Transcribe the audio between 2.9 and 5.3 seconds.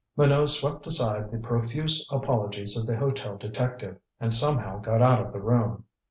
hotel detective, and somehow got out